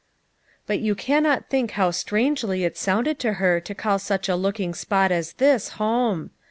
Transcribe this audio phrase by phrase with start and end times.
[0.65, 4.73] "But you cannot think how strangely it sounded to her to call such a looking
[4.73, 6.31] spot as this home.